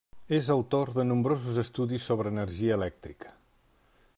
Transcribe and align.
És 0.35 0.47
autor 0.53 0.91
de 0.95 1.05
nombrosos 1.09 1.59
estudis 1.63 2.07
sobre 2.11 2.33
energia 2.35 2.79
elèctrica. 2.81 3.35